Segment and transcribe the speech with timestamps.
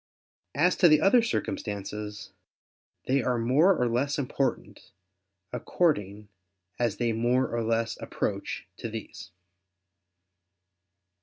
[0.55, 2.31] As to the other circumstances,
[3.05, 4.91] they are more or less important,
[5.53, 6.27] according
[6.79, 9.29] as they more or less approach to these.